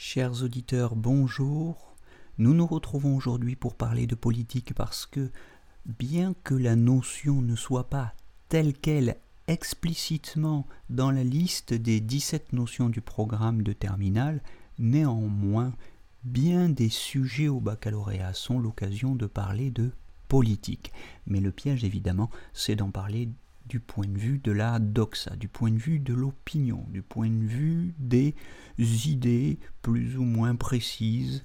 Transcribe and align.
Chers 0.00 0.44
auditeurs, 0.44 0.94
bonjour. 0.94 1.96
Nous 2.38 2.54
nous 2.54 2.68
retrouvons 2.68 3.16
aujourd'hui 3.16 3.56
pour 3.56 3.74
parler 3.74 4.06
de 4.06 4.14
politique 4.14 4.72
parce 4.72 5.06
que, 5.06 5.32
bien 5.86 6.36
que 6.44 6.54
la 6.54 6.76
notion 6.76 7.42
ne 7.42 7.56
soit 7.56 7.90
pas 7.90 8.14
telle 8.48 8.74
qu'elle 8.74 9.16
explicitement 9.48 10.68
dans 10.88 11.10
la 11.10 11.24
liste 11.24 11.74
des 11.74 11.98
17 11.98 12.52
notions 12.52 12.88
du 12.88 13.00
programme 13.00 13.64
de 13.64 13.72
terminale, 13.72 14.40
néanmoins, 14.78 15.74
bien 16.22 16.68
des 16.68 16.90
sujets 16.90 17.48
au 17.48 17.58
baccalauréat 17.58 18.34
sont 18.34 18.60
l'occasion 18.60 19.16
de 19.16 19.26
parler 19.26 19.72
de 19.72 19.90
politique. 20.28 20.92
Mais 21.26 21.40
le 21.40 21.50
piège, 21.50 21.82
évidemment, 21.82 22.30
c'est 22.52 22.76
d'en 22.76 22.92
parler 22.92 23.30
du 23.68 23.80
point 23.80 24.06
de 24.06 24.18
vue 24.18 24.38
de 24.38 24.50
la 24.50 24.78
doxa, 24.78 25.36
du 25.36 25.48
point 25.48 25.70
de 25.70 25.78
vue 25.78 25.98
de 25.98 26.14
l'opinion, 26.14 26.84
du 26.88 27.02
point 27.02 27.28
de 27.28 27.44
vue 27.44 27.94
des 27.98 28.34
idées 28.78 29.58
plus 29.82 30.16
ou 30.16 30.24
moins 30.24 30.56
précises 30.56 31.44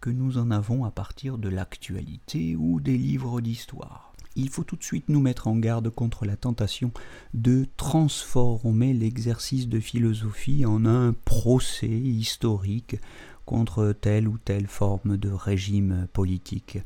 que 0.00 0.10
nous 0.10 0.36
en 0.36 0.50
avons 0.50 0.84
à 0.84 0.90
partir 0.90 1.38
de 1.38 1.48
l'actualité 1.48 2.56
ou 2.56 2.80
des 2.80 2.98
livres 2.98 3.40
d'histoire. 3.40 4.12
Il 4.34 4.48
faut 4.48 4.64
tout 4.64 4.76
de 4.76 4.82
suite 4.82 5.08
nous 5.08 5.20
mettre 5.20 5.46
en 5.46 5.56
garde 5.56 5.90
contre 5.90 6.24
la 6.24 6.36
tentation 6.36 6.90
de 7.34 7.66
transformer 7.76 8.94
l'exercice 8.94 9.68
de 9.68 9.78
philosophie 9.78 10.64
en 10.66 10.86
un 10.86 11.12
procès 11.12 11.88
historique 11.88 12.96
contre 13.44 13.92
telle 13.92 14.28
ou 14.28 14.38
telle 14.38 14.66
forme 14.66 15.16
de 15.16 15.30
régime 15.30 16.06
politique. 16.12 16.78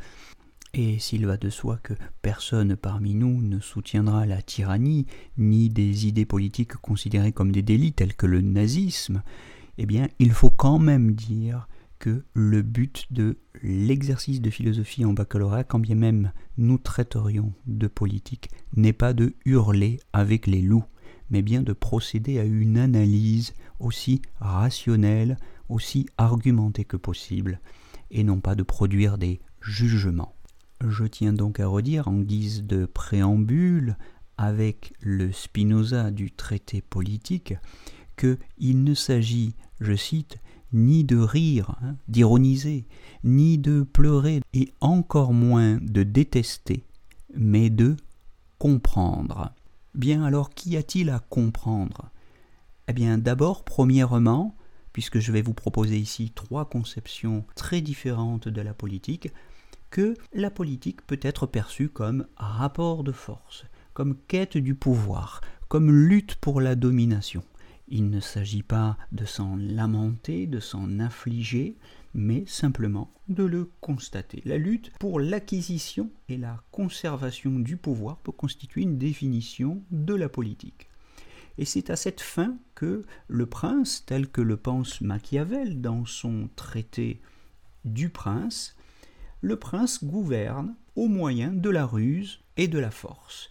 Et 0.75 0.99
s'il 0.99 1.27
va 1.27 1.37
de 1.37 1.49
soi 1.49 1.79
que 1.83 1.95
personne 2.23 2.77
parmi 2.77 3.15
nous 3.15 3.41
ne 3.43 3.61
soutiendra 3.61 4.27
la 4.27 4.43
tyrannie, 4.43 5.07
ni 5.39 5.71
des 5.71 6.07
idées 6.07 6.27
politiques 6.27 6.75
considérées 6.75 7.33
comme 7.33 7.53
des 7.53 7.63
délits 7.63 7.93
tels 7.93 8.15
que 8.15 8.27
le 8.27 8.43
nazisme, 8.43 9.23
eh 9.79 9.87
bien 9.87 10.09
il 10.19 10.33
faut 10.33 10.51
quand 10.51 10.79
même 10.79 11.13
dire 11.13 11.67
que 11.99 12.25
le 12.35 12.63
but 12.63 13.07
de 13.11 13.39
l'exercice 13.63 14.41
de 14.41 14.51
philosophie 14.51 15.05
en 15.05 15.13
baccalauréat, 15.13 15.65
quand 15.65 15.79
bien 15.79 15.95
même 15.95 16.33
nous 16.59 16.79
traiterions 16.79 17.55
de 17.67 17.87
politique, 17.87 18.51
n'est 18.75 18.93
pas 18.93 19.15
de 19.15 19.35
hurler 19.45 19.99
avec 20.13 20.47
les 20.47 20.61
loups, 20.61 20.85
mais 21.31 21.43
bien 21.43 21.63
de 21.63 21.73
procéder 21.73 22.39
à 22.39 22.45
une 22.45 22.79
analyse 22.79 23.55
aussi 23.81 24.23
rationnelle, 24.41 25.39
aussi 25.69 26.07
argumentée 26.19 26.85
que 26.85 26.97
possible, 26.97 27.61
et 28.11 28.25
non 28.25 28.41
pas 28.41 28.55
de 28.55 28.63
produire 28.63 29.19
des 29.19 29.41
jugements. 29.63 30.36
Je 30.85 31.05
tiens 31.05 31.33
donc 31.33 31.61
à 31.61 31.67
redire 31.67 32.09
en 32.09 32.19
guise 32.19 32.65
de 32.65 32.85
préambule 32.85 33.97
avec 34.37 34.93
le 35.01 35.33
Spinoza 35.33 36.11
du 36.11 36.31
traité 36.31 36.83
politique 36.83 37.55
qu'il 38.17 38.85
ne 38.85 38.95
s'agit, 38.95 39.55
je 39.81 39.95
cite, 39.95 40.37
ni 40.73 41.05
de 41.05 41.17
rire, 41.17 41.77
hein, 41.83 41.97
d'ironiser, 42.09 42.87
ni 43.25 43.57
de 43.57 43.83
pleurer, 43.83 44.41
et 44.53 44.73
encore 44.81 45.33
moins 45.33 45.79
de 45.81 46.03
détester, 46.03 46.85
mais 47.35 47.71
de 47.71 47.97
comprendre. 48.59 49.53
Bien 49.95 50.23
alors, 50.25 50.51
qu'y 50.51 50.77
a-t-il 50.77 51.11
à 51.11 51.21
comprendre? 51.21 52.11
Eh 52.89 52.93
bien, 52.93 53.17
d'abord, 53.19 53.65
premièrement, 53.65 54.57
puisque 54.93 55.19
je 55.19 55.33
vais 55.33 55.43
vous 55.43 55.55
proposer 55.55 55.99
ici 55.99 56.33
trois 56.35 56.69
conceptions 56.69 57.45
très 57.55 57.81
différentes 57.81 58.49
de 58.49 58.61
la 58.61 58.75
politique, 58.75 59.33
que 59.91 60.15
la 60.33 60.51
politique 60.51 61.07
peut 61.07 61.21
être 61.23 61.47
perçue 61.47 61.89
comme 61.89 62.27
rapport 62.37 63.05
de 63.05 63.13
force, 63.13 63.65
comme 63.95 64.17
quête 64.29 64.57
du 64.57 64.75
pouvoir, 64.75 65.41
comme 65.69 65.91
lutte 65.91 66.37
pour 66.37 66.61
la 66.61 66.75
domination. 66.75 67.43
Il 67.89 68.11
ne 68.11 68.21
s'agit 68.21 68.63
pas 68.63 68.97
de 69.13 69.25
s'en 69.25 69.57
lamenter, 69.57 70.47
de 70.47 70.59
s'en 70.59 70.99
affliger, 70.99 71.77
mais 72.15 72.45
simplement 72.47 73.13
de 73.29 73.45
le 73.45 73.71
constater. 73.81 74.43
La 74.45 74.59
lutte 74.59 74.91
pour 74.99 75.21
l'acquisition 75.21 76.11
et 76.29 76.37
la 76.37 76.63
conservation 76.73 77.59
du 77.59 77.77
pouvoir 77.77 78.19
peut 78.19 78.33
constituer 78.33 78.83
une 78.83 78.99
définition 78.99 79.83
de 79.91 80.15
la 80.15 80.29
politique. 80.29 80.89
Et 81.59 81.65
c'est 81.65 81.91
à 81.91 81.97
cette 81.97 82.21
fin 82.21 82.59
que 82.75 83.05
le 83.29 83.47
prince, 83.47 84.05
tel 84.05 84.29
que 84.29 84.41
le 84.41 84.57
pense 84.57 85.01
Machiavel 85.01 85.81
dans 85.81 86.05
son 86.05 86.49
traité 86.55 87.21
du 87.85 88.11
prince, 88.11 88.76
le 89.47 89.55
prince 89.55 90.03
gouverne 90.03 90.75
au 90.97 91.07
moyen 91.07 91.53
de 91.53 91.71
la 91.71 91.87
ruse 91.87 92.41
et 92.57 92.67
de 92.67 92.81
la 92.81 92.91
force. 92.91 93.51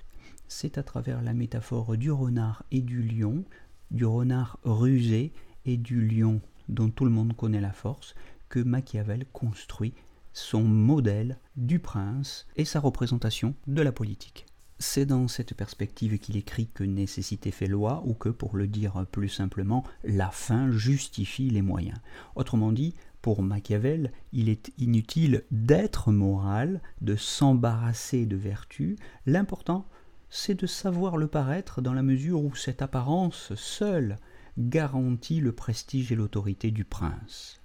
C'est 0.50 0.78
à 0.78 0.84
travers 0.84 1.22
la 1.22 1.34
métaphore 1.34 1.96
du 1.96 2.12
renard 2.12 2.66
et 2.70 2.82
du 2.82 3.02
lion, 3.02 3.46
du 3.92 4.04
renard 4.04 4.60
rusé 4.66 5.32
et 5.64 5.78
du 5.78 6.06
lion 6.06 6.42
dont 6.68 6.90
tout 6.90 7.06
le 7.06 7.12
monde 7.12 7.34
connaît 7.38 7.62
la 7.62 7.72
force, 7.72 8.14
que 8.50 8.60
Machiavel 8.60 9.26
construit 9.32 9.94
son 10.34 10.66
modèle 10.66 11.40
du 11.56 11.80
prince 11.80 12.46
et 12.58 12.66
sa 12.66 12.82
représentation 12.82 13.56
de 13.66 13.82
la 13.82 13.94
politique. 13.94 14.48
C'est 14.80 15.06
dans 15.06 15.30
cette 15.30 15.54
perspective 15.54 16.20
qu'il 16.20 16.36
écrit 16.36 16.68
que 16.68 16.84
nécessité 16.84 17.52
fait 17.52 17.68
loi 17.68 18.04
ou 18.06 18.14
que, 18.16 18.28
pour 18.28 18.58
le 18.58 18.68
dire 18.68 19.06
plus 19.10 19.30
simplement, 19.30 19.86
la 20.04 20.30
fin 20.30 20.70
justifie 20.72 21.50
les 21.50 21.62
moyens. 21.62 21.98
Autrement 22.36 22.74
dit, 22.74 22.96
pour 23.26 23.42
Machiavel, 23.42 24.12
il 24.34 24.50
est 24.50 24.72
inutile 24.78 25.46
d'être 25.50 26.12
moral, 26.12 26.80
de 27.02 27.16
s'embarrasser 27.16 28.28
de 28.28 28.36
vertu. 28.36 28.98
L'important, 29.26 29.88
c'est 30.30 30.54
de 30.54 30.68
savoir 30.68 31.18
le 31.18 31.26
paraître 31.26 31.82
dans 31.82 31.96
la 31.96 32.04
mesure 32.04 32.44
où 32.44 32.54
cette 32.54 32.84
apparence 32.84 33.52
seule 33.56 34.20
garantit 34.60 35.40
le 35.40 35.54
prestige 35.54 36.12
et 36.12 36.16
l'autorité 36.16 36.70
du 36.70 36.86
prince. 36.86 37.60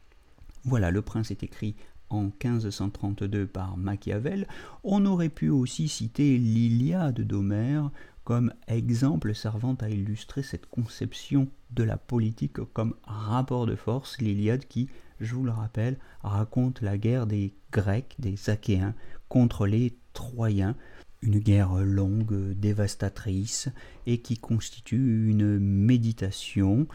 Voilà, 0.64 0.90
le 0.90 1.02
prince 1.02 1.30
est 1.30 1.42
écrit 1.42 1.76
en 2.08 2.30
1532 2.42 3.46
par 3.46 3.76
Machiavel. 3.76 4.48
On 4.82 5.04
aurait 5.04 5.28
pu 5.28 5.50
aussi 5.50 5.88
citer 5.88 6.38
l'Iliade 6.38 7.20
d'Homère 7.20 7.90
comme 8.24 8.54
exemple 8.66 9.34
servant 9.34 9.74
à 9.82 9.90
illustrer 9.90 10.42
cette 10.42 10.70
conception 10.70 11.48
de 11.72 11.82
la 11.82 11.98
politique 11.98 12.64
comme 12.72 12.94
rapport 13.04 13.66
de 13.66 13.76
force, 13.76 14.18
l'Iliade 14.22 14.64
qui, 14.66 14.88
je 15.20 15.34
vous 15.34 15.44
le 15.44 15.50
rappelle, 15.50 15.98
raconte 16.22 16.80
la 16.80 16.98
guerre 16.98 17.26
des 17.26 17.54
Grecs, 17.72 18.14
des 18.18 18.50
Achéens, 18.50 18.94
contre 19.28 19.66
les 19.66 19.96
Troyens, 20.12 20.76
une 21.22 21.38
guerre 21.38 21.74
longue, 21.74 22.52
dévastatrice, 22.54 23.68
et 24.06 24.18
qui 24.18 24.38
constitue 24.38 25.28
une 25.28 25.58
méditation 25.58 26.86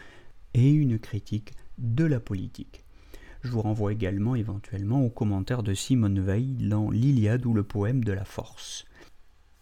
et 0.54 0.70
une 0.70 0.98
critique 0.98 1.52
de 1.78 2.04
la 2.04 2.20
politique. 2.20 2.84
Je 3.42 3.50
vous 3.50 3.62
renvoie 3.62 3.92
également 3.92 4.34
éventuellement 4.34 5.04
aux 5.04 5.10
commentaires 5.10 5.62
de 5.62 5.74
Simone 5.74 6.20
Veil 6.20 6.56
dans 6.68 6.90
l'Iliade 6.90 7.46
ou 7.46 7.54
le 7.54 7.62
poème 7.62 8.02
de 8.02 8.12
la 8.12 8.24
force. 8.24 8.85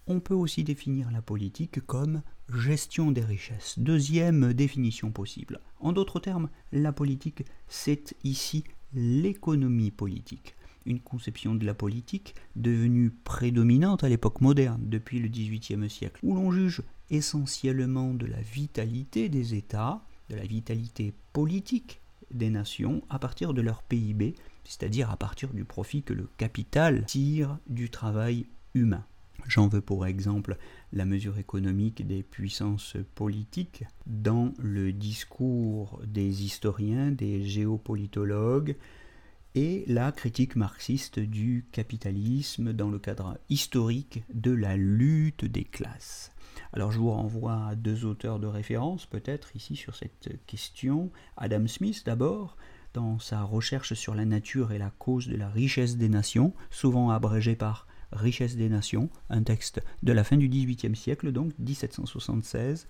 On 0.07 0.21
peut 0.21 0.35
aussi 0.35 0.65
définir 0.65 1.11
la 1.11 1.23
politique 1.23 1.81
comme 1.87 2.23
gestion 2.53 3.11
des 3.11 3.25
richesses. 3.25 3.79
Deuxième 3.79 4.53
définition 4.53 5.11
possible. 5.11 5.61
En 5.81 5.93
d'autres 5.93 6.21
termes, 6.21 6.51
la 6.73 6.93
politique, 6.93 7.45
c'est 7.69 8.15
ici 8.23 8.65
l'économie 8.93 9.91
politique. 9.91 10.57
Une 10.85 11.01
conception 11.01 11.55
de 11.55 11.65
la 11.65 11.73
politique 11.73 12.35
devenue 12.55 13.11
prédominante 13.11 14.05
à 14.05 14.11
l'époque 14.11 14.43
moderne, 14.43 14.83
depuis 14.85 15.21
le 15.21 15.29
XVIIIe 15.29 15.89
siècle, 15.89 16.21
où 16.23 16.35
l'on 16.35 16.53
juge 16.53 16.83
essentiellement 17.09 18.13
de 18.13 18.27
la 18.27 18.41
vitalité 18.43 19.31
des 19.31 19.55
États, 19.55 20.05
de 20.29 20.37
la 20.37 20.45
vitalité 20.45 21.15
politique 21.33 22.03
des 22.31 22.51
nations 22.51 23.03
à 23.09 23.19
partir 23.19 23.55
de 23.55 23.63
leur 23.63 23.83
PIB, 23.83 24.35
c'est-à-dire 24.65 25.11
à 25.11 25.17
partir 25.17 25.55
du 25.55 25.65
profit 25.65 26.03
que 26.03 26.13
le 26.13 26.29
capital 26.37 27.07
tire 27.07 27.59
du 27.67 27.89
travail 27.89 28.47
humain. 28.75 29.05
J'en 29.47 29.69
veux 29.69 29.81
pour 29.81 30.07
exemple 30.07 30.57
la 30.93 31.05
mesure 31.05 31.39
économique 31.39 32.07
des 32.07 32.23
puissances 32.23 32.97
politiques 33.15 33.85
dans 34.07 34.53
le 34.59 34.93
discours 34.93 36.01
des 36.07 36.45
historiens, 36.45 37.11
des 37.11 37.45
géopolitologues 37.45 38.77
et 39.55 39.85
la 39.87 40.11
critique 40.13 40.57
marxiste 40.57 41.21
du 41.21 41.67
capitalisme 41.73 42.73
dans 42.73 42.91
le 42.91 42.99
cadre 42.99 43.39
historique 43.51 44.25
de 44.33 44.51
la 44.51 44.77
lutte 44.77 45.45
des 45.45 45.65
classes. 45.65 46.33
Alors 46.73 46.91
je 46.91 46.99
vous 46.99 47.11
renvoie 47.11 47.69
à 47.69 47.75
deux 47.77 48.05
auteurs 48.05 48.41
de 48.41 48.47
référence 48.47 49.07
peut-être 49.07 49.55
ici 49.55 49.77
sur 49.77 49.95
cette 49.95 50.31
question. 50.47 51.11
Adam 51.37 51.67
Smith 51.69 52.03
d'abord, 52.05 52.57
dans 52.95 53.19
sa 53.19 53.43
recherche 53.43 53.95
sur 53.95 54.15
la 54.15 54.25
nature 54.25 54.73
et 54.73 54.79
la 54.79 54.91
cause 54.91 55.29
de 55.29 55.37
la 55.37 55.49
richesse 55.49 55.97
des 55.97 56.09
nations, 56.09 56.53
souvent 56.71 57.11
abrégé 57.11 57.55
par 57.55 57.87
Richesse 58.15 58.57
des 58.57 58.69
nations, 58.69 59.11
un 59.31 59.43
texte 59.43 59.83
de 60.03 60.13
la 60.13 60.25
fin 60.25 60.37
du 60.37 60.49
XVIIIe 60.49 60.97
siècle, 60.97 61.33
donc 61.33 61.53
1776, 61.59 62.87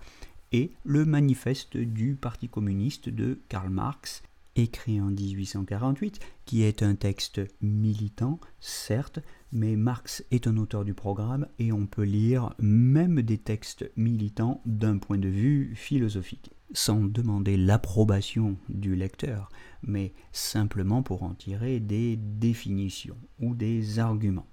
et 0.51 0.71
le 0.83 1.05
manifeste 1.05 1.77
du 1.77 2.15
Parti 2.15 2.47
communiste 2.47 3.09
de 3.09 3.39
Karl 3.49 3.69
Marx, 3.69 4.23
écrit 4.55 5.01
en 5.01 5.07
1848, 5.07 6.19
qui 6.45 6.63
est 6.63 6.81
un 6.81 6.95
texte 6.95 7.41
militant, 7.61 8.39
certes, 8.59 9.19
mais 9.51 9.75
Marx 9.75 10.23
est 10.31 10.47
un 10.47 10.57
auteur 10.57 10.85
du 10.85 10.93
programme 10.93 11.47
et 11.59 11.71
on 11.71 11.85
peut 11.85 12.03
lire 12.03 12.53
même 12.59 13.21
des 13.21 13.37
textes 13.37 13.89
militants 13.95 14.61
d'un 14.65 14.97
point 14.97 15.17
de 15.17 15.27
vue 15.27 15.73
philosophique, 15.75 16.51
sans 16.71 17.01
demander 17.03 17.57
l'approbation 17.57 18.57
du 18.69 18.95
lecteur, 18.95 19.49
mais 19.83 20.13
simplement 20.31 21.03
pour 21.03 21.23
en 21.23 21.33
tirer 21.33 21.79
des 21.79 22.15
définitions 22.15 23.17
ou 23.39 23.55
des 23.55 23.99
arguments, 23.99 24.47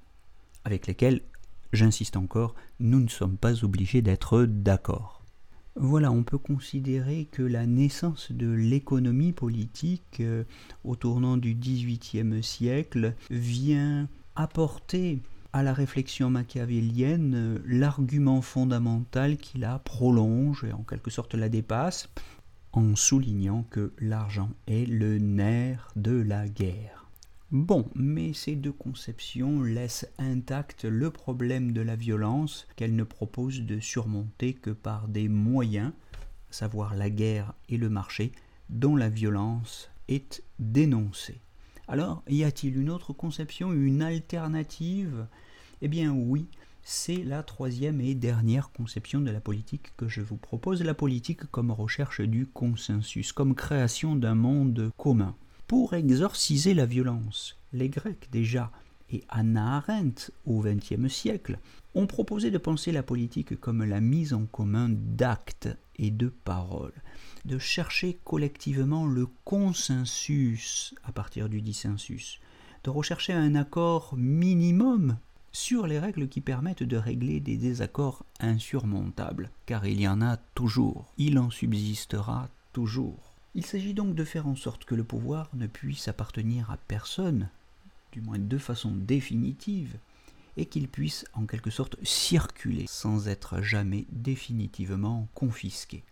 avec 0.64 0.86
lesquels, 0.86 1.22
j'insiste 1.72 2.16
encore, 2.16 2.54
nous 2.80 3.00
ne 3.00 3.08
sommes 3.08 3.36
pas 3.36 3.64
obligés 3.64 4.02
d'être 4.02 4.44
d'accord. 4.44 5.22
Voilà, 5.74 6.12
on 6.12 6.22
peut 6.22 6.38
considérer 6.38 7.26
que 7.30 7.42
la 7.42 7.64
naissance 7.64 8.30
de 8.30 8.50
l'économie 8.50 9.32
politique 9.32 10.20
euh, 10.20 10.44
au 10.84 10.96
tournant 10.96 11.38
du 11.38 11.54
XVIIIe 11.54 12.42
siècle 12.42 13.14
vient 13.30 14.06
apporter 14.36 15.20
à 15.54 15.62
la 15.62 15.72
réflexion 15.72 16.28
machiavélienne 16.28 17.34
euh, 17.34 17.58
l'argument 17.64 18.42
fondamental 18.42 19.38
qui 19.38 19.58
la 19.58 19.78
prolonge 19.78 20.64
et 20.64 20.72
en 20.72 20.82
quelque 20.82 21.10
sorte 21.10 21.34
la 21.34 21.48
dépasse 21.48 22.10
en 22.72 22.94
soulignant 22.94 23.64
que 23.70 23.92
l'argent 23.98 24.50
est 24.66 24.86
le 24.86 25.18
nerf 25.18 25.90
de 25.96 26.20
la 26.20 26.48
guerre. 26.48 27.01
Bon, 27.52 27.84
mais 27.94 28.32
ces 28.32 28.56
deux 28.56 28.72
conceptions 28.72 29.60
laissent 29.60 30.08
intact 30.16 30.86
le 30.86 31.10
problème 31.10 31.72
de 31.72 31.82
la 31.82 31.96
violence 31.96 32.66
qu'elles 32.76 32.96
ne 32.96 33.04
proposent 33.04 33.60
de 33.60 33.78
surmonter 33.78 34.54
que 34.54 34.70
par 34.70 35.06
des 35.06 35.28
moyens, 35.28 35.92
savoir 36.50 36.94
la 36.94 37.10
guerre 37.10 37.52
et 37.68 37.76
le 37.76 37.90
marché, 37.90 38.32
dont 38.70 38.96
la 38.96 39.10
violence 39.10 39.90
est 40.08 40.42
dénoncée. 40.60 41.42
Alors, 41.88 42.22
y 42.26 42.42
a-t-il 42.42 42.78
une 42.78 42.88
autre 42.88 43.12
conception, 43.12 43.74
une 43.74 44.00
alternative? 44.00 45.26
Eh 45.82 45.88
bien 45.88 46.10
oui, 46.10 46.46
c'est 46.82 47.22
la 47.22 47.42
troisième 47.42 48.00
et 48.00 48.14
dernière 48.14 48.72
conception 48.72 49.20
de 49.20 49.30
la 49.30 49.42
politique 49.42 49.94
que 49.98 50.08
je 50.08 50.22
vous 50.22 50.38
propose, 50.38 50.82
la 50.82 50.94
politique 50.94 51.44
comme 51.50 51.70
recherche 51.70 52.22
du 52.22 52.46
consensus, 52.46 53.30
comme 53.34 53.54
création 53.54 54.16
d'un 54.16 54.36
monde 54.36 54.90
commun 54.96 55.36
pour 55.72 55.94
exorciser 55.94 56.74
la 56.74 56.84
violence. 56.84 57.56
Les 57.72 57.88
Grecs 57.88 58.28
déjà 58.30 58.70
et 59.10 59.24
Anna 59.30 59.76
Arendt 59.78 60.30
au 60.44 60.60
XXe 60.60 61.10
siècle 61.10 61.58
ont 61.94 62.06
proposé 62.06 62.50
de 62.50 62.58
penser 62.58 62.92
la 62.92 63.02
politique 63.02 63.58
comme 63.58 63.82
la 63.82 64.02
mise 64.02 64.34
en 64.34 64.44
commun 64.44 64.90
d'actes 64.90 65.70
et 65.96 66.10
de 66.10 66.28
paroles, 66.28 66.92
de 67.46 67.58
chercher 67.58 68.18
collectivement 68.22 69.06
le 69.06 69.26
consensus 69.44 70.94
à 71.04 71.12
partir 71.12 71.48
du 71.48 71.62
dissensus, 71.62 72.38
de 72.84 72.90
rechercher 72.90 73.32
un 73.32 73.54
accord 73.54 74.12
minimum 74.14 75.16
sur 75.52 75.86
les 75.86 75.98
règles 75.98 76.28
qui 76.28 76.42
permettent 76.42 76.82
de 76.82 76.98
régler 76.98 77.40
des 77.40 77.56
désaccords 77.56 78.26
insurmontables, 78.40 79.50
car 79.64 79.86
il 79.86 80.02
y 80.02 80.06
en 80.06 80.20
a 80.20 80.36
toujours, 80.36 81.14
il 81.16 81.38
en 81.38 81.48
subsistera 81.48 82.50
toujours. 82.74 83.31
Il 83.54 83.66
s'agit 83.66 83.92
donc 83.92 84.14
de 84.14 84.24
faire 84.24 84.46
en 84.46 84.56
sorte 84.56 84.84
que 84.84 84.94
le 84.94 85.04
pouvoir 85.04 85.50
ne 85.52 85.66
puisse 85.66 86.08
appartenir 86.08 86.70
à 86.70 86.78
personne, 86.78 87.48
du 88.12 88.22
moins 88.22 88.38
de 88.38 88.58
façon 88.58 88.92
définitive, 88.92 89.96
et 90.56 90.66
qu'il 90.66 90.88
puisse 90.88 91.26
en 91.34 91.44
quelque 91.44 91.70
sorte 91.70 91.96
circuler 92.02 92.86
sans 92.88 93.28
être 93.28 93.60
jamais 93.60 94.06
définitivement 94.10 95.28
confisqué. 95.34 96.02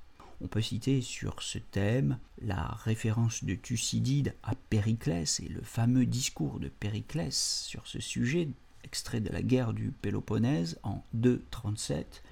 On 0.43 0.49
peut 0.49 0.63
citer 0.63 1.03
sur 1.03 1.43
ce 1.43 1.59
thème 1.59 2.19
la 2.43 2.79
référence 2.85 3.45
de 3.45 3.55
Thucydide 3.55 4.35
à 4.43 4.55
Périclès 4.55 5.41
et 5.41 5.49
le 5.49 5.61
fameux 5.63 6.07
discours 6.07 6.61
de 6.61 6.69
Périclès 6.69 7.63
sur 7.67 7.87
ce 7.87 8.01
sujet, 8.01 8.49
extrait 8.85 9.21
de 9.21 9.31
la 9.31 9.43
guerre 9.43 9.75
du 9.75 9.91
Péloponnèse 9.91 10.79
en 10.83 11.03
237, 11.13 12.23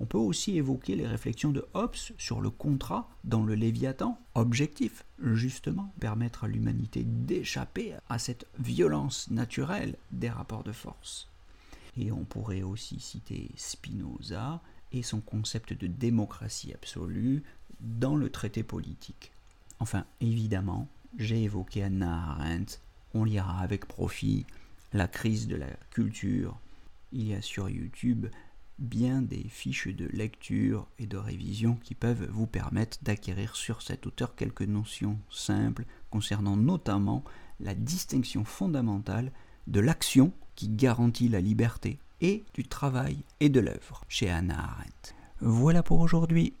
on 0.00 0.06
peut 0.06 0.18
aussi 0.18 0.56
évoquer 0.56 0.96
les 0.96 1.06
réflexions 1.06 1.50
de 1.50 1.66
Hobbes 1.74 1.96
sur 2.18 2.40
le 2.40 2.50
contrat 2.50 3.08
dans 3.22 3.44
le 3.44 3.54
Léviathan, 3.54 4.18
objectif 4.34 5.04
justement 5.22 5.92
permettre 6.00 6.44
à 6.44 6.48
l'humanité 6.48 7.04
d'échapper 7.04 7.94
à 8.08 8.18
cette 8.18 8.46
violence 8.58 9.30
naturelle 9.30 9.96
des 10.10 10.30
rapports 10.30 10.64
de 10.64 10.72
force. 10.72 11.28
Et 11.96 12.10
on 12.10 12.24
pourrait 12.24 12.62
aussi 12.62 12.98
citer 12.98 13.50
Spinoza 13.56 14.60
et 14.92 15.02
son 15.02 15.20
concept 15.20 15.72
de 15.72 15.86
démocratie 15.86 16.72
absolue 16.72 17.42
dans 17.80 18.16
le 18.16 18.30
traité 18.30 18.62
politique. 18.62 19.32
Enfin, 19.78 20.04
évidemment, 20.20 20.88
j'ai 21.18 21.44
évoqué 21.44 21.82
Anna 21.82 22.30
Arendt, 22.30 22.78
on 23.14 23.24
lira 23.24 23.60
avec 23.60 23.86
profit 23.86 24.44
La 24.92 25.06
crise 25.08 25.46
de 25.46 25.56
la 25.56 25.68
culture. 25.90 26.58
Il 27.12 27.28
y 27.28 27.34
a 27.34 27.42
sur 27.42 27.68
YouTube 27.68 28.26
bien 28.78 29.22
des 29.22 29.46
fiches 29.48 29.88
de 29.88 30.06
lecture 30.06 30.88
et 30.98 31.06
de 31.06 31.16
révision 31.16 31.76
qui 31.82 31.94
peuvent 31.94 32.28
vous 32.30 32.46
permettre 32.46 32.98
d'acquérir 33.02 33.56
sur 33.56 33.82
cet 33.82 34.06
auteur 34.06 34.34
quelques 34.34 34.62
notions 34.62 35.18
simples 35.30 35.84
concernant 36.10 36.56
notamment 36.56 37.24
la 37.60 37.74
distinction 37.74 38.44
fondamentale 38.44 39.32
de 39.66 39.80
l'action 39.80 40.32
qui 40.54 40.68
garantit 40.68 41.28
la 41.28 41.40
liberté 41.40 41.98
et 42.20 42.44
du 42.54 42.64
travail 42.64 43.18
et 43.40 43.48
de 43.48 43.60
l'œuvre 43.60 44.02
chez 44.08 44.30
Anna 44.30 44.58
Arendt. 44.58 45.14
Voilà 45.40 45.82
pour 45.82 46.00
aujourd'hui. 46.00 46.54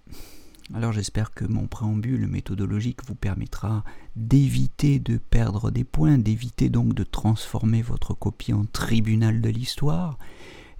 Alors 0.72 0.92
j'espère 0.92 1.34
que 1.34 1.44
mon 1.44 1.66
préambule 1.66 2.26
méthodologique 2.26 3.04
vous 3.06 3.14
permettra 3.14 3.84
d'éviter 4.16 4.98
de 4.98 5.18
perdre 5.18 5.70
des 5.70 5.84
points, 5.84 6.16
d'éviter 6.16 6.70
donc 6.70 6.94
de 6.94 7.04
transformer 7.04 7.82
votre 7.82 8.14
copie 8.14 8.54
en 8.54 8.64
tribunal 8.64 9.42
de 9.42 9.50
l'histoire 9.50 10.18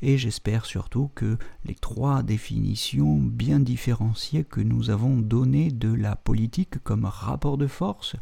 et 0.04 0.18
j'espère 0.18 0.66
surtout 0.66 1.10
que 1.14 1.38
les 1.64 1.74
trois 1.74 2.22
définitions 2.22 3.16
bien 3.16 3.58
différenciées 3.58 4.44
que 4.44 4.60
nous 4.60 4.90
avons 4.90 5.16
données 5.16 5.70
de 5.70 5.92
la 5.92 6.14
politique 6.14 6.78
comme 6.84 7.06
rapport 7.06 7.56
de 7.56 7.66
force, 7.66 8.14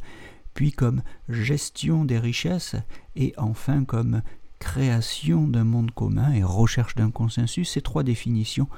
puis 0.54 0.70
comme 0.70 1.02
gestion 1.28 2.04
des 2.04 2.20
richesses, 2.20 2.76
et 3.16 3.34
enfin 3.36 3.84
comme 3.84 4.22
création 4.60 5.48
d'un 5.48 5.64
monde 5.64 5.90
commun 5.90 6.32
et 6.32 6.44
recherche 6.44 6.94
d'un 6.94 7.10
consensus, 7.10 7.70
ces 7.70 7.82
trois 7.82 8.04
définitions 8.04 8.68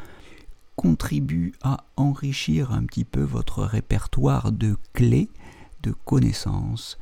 contribuent 0.75 1.53
à 1.63 1.85
enrichir 1.97 2.73
un 2.73 2.85
petit 2.85 3.05
peu 3.05 3.21
votre 3.21 3.65
répertoire 3.65 4.51
de 4.51 4.79
clés, 4.95 5.29
de 5.83 5.93
connaissances, 5.93 6.99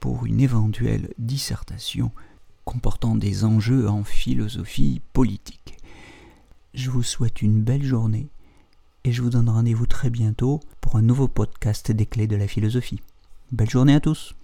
pour 0.00 0.24
une 0.24 0.40
éventuelle 0.40 1.12
dissertation 1.18 2.10
comportant 2.64 3.16
des 3.16 3.44
enjeux 3.44 3.88
en 3.88 4.04
philosophie 4.04 5.00
politique. 5.12 5.76
Je 6.74 6.90
vous 6.90 7.02
souhaite 7.02 7.42
une 7.42 7.62
belle 7.62 7.84
journée 7.84 8.28
et 9.04 9.12
je 9.12 9.22
vous 9.22 9.30
donne 9.30 9.48
rendez-vous 9.48 9.86
très 9.86 10.10
bientôt 10.10 10.60
pour 10.80 10.96
un 10.96 11.02
nouveau 11.02 11.28
podcast 11.28 11.92
des 11.92 12.06
clés 12.06 12.26
de 12.26 12.36
la 12.36 12.48
philosophie. 12.48 13.00
Belle 13.50 13.70
journée 13.70 13.94
à 13.94 14.00
tous 14.00 14.34